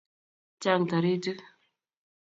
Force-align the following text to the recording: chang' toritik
chang' 0.61 0.87
toritik 0.89 1.39